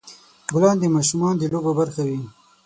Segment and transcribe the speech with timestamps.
[0.53, 2.19] ګلان د ماشومان د لوبو برخه وي.